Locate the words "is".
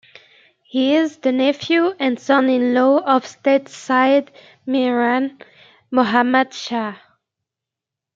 0.95-1.17